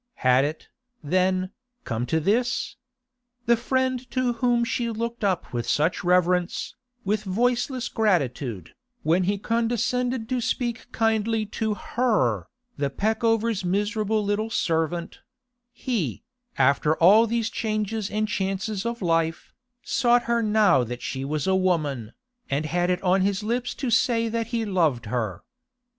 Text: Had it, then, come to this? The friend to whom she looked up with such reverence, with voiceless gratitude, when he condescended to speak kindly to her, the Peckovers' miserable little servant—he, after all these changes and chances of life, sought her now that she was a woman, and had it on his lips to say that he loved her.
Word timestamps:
Had 0.25 0.45
it, 0.45 0.67
then, 1.03 1.51
come 1.83 2.07
to 2.07 2.19
this? 2.19 2.75
The 3.45 3.55
friend 3.55 4.09
to 4.09 4.33
whom 4.33 4.63
she 4.63 4.89
looked 4.89 5.23
up 5.23 5.53
with 5.53 5.69
such 5.69 6.03
reverence, 6.03 6.73
with 7.05 7.21
voiceless 7.23 7.87
gratitude, 7.87 8.73
when 9.03 9.25
he 9.25 9.37
condescended 9.37 10.27
to 10.29 10.41
speak 10.41 10.91
kindly 10.91 11.45
to 11.45 11.75
her, 11.75 12.47
the 12.77 12.89
Peckovers' 12.89 13.63
miserable 13.63 14.25
little 14.25 14.49
servant—he, 14.49 16.23
after 16.57 16.95
all 16.95 17.27
these 17.27 17.51
changes 17.51 18.09
and 18.09 18.27
chances 18.27 18.87
of 18.87 19.03
life, 19.03 19.53
sought 19.83 20.23
her 20.23 20.41
now 20.41 20.83
that 20.83 21.03
she 21.03 21.23
was 21.23 21.45
a 21.45 21.55
woman, 21.55 22.13
and 22.49 22.65
had 22.65 22.89
it 22.89 23.03
on 23.03 23.21
his 23.21 23.43
lips 23.43 23.75
to 23.75 23.91
say 23.91 24.27
that 24.29 24.47
he 24.47 24.65
loved 24.65 25.05
her. 25.05 25.43